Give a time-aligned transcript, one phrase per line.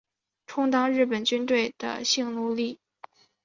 [0.47, 2.79] 充当日本军队的性奴隶